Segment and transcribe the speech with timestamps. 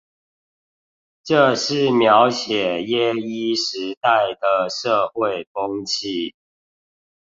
[1.23, 6.33] 這是描寫耶一時代的社會風氣？